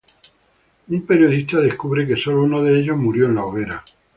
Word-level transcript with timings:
Un 0.89 1.05
periodista 1.05 1.59
descubre 1.59 2.07
que 2.07 2.17
sólo 2.17 2.41
uno 2.43 2.63
de 2.63 2.79
ellos 2.79 2.97
murió 2.97 3.27
en 3.27 3.35
la 3.35 3.45
hoguera. 3.45 3.85